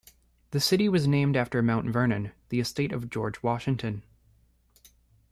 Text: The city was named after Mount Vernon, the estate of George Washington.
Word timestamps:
The 0.49 0.59
city 0.59 0.89
was 0.89 1.05
named 1.05 1.37
after 1.37 1.61
Mount 1.61 1.87
Vernon, 1.91 2.31
the 2.49 2.59
estate 2.59 2.91
of 2.91 3.11
George 3.11 3.43
Washington. 3.43 4.01